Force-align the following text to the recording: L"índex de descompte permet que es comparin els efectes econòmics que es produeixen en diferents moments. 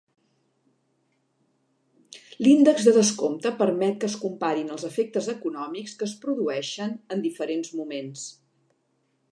L"índex 2.45 2.87
de 2.87 2.93
descompte 2.95 3.51
permet 3.59 4.01
que 4.03 4.09
es 4.13 4.17
comparin 4.23 4.73
els 4.77 4.87
efectes 4.91 5.29
econòmics 5.37 5.95
que 6.01 6.07
es 6.11 6.19
produeixen 6.25 6.97
en 7.17 7.25
diferents 7.29 7.73
moments. 7.83 8.27